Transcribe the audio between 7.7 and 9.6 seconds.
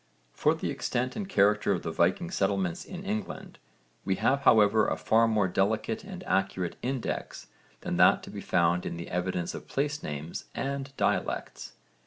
than that to be found in the evidence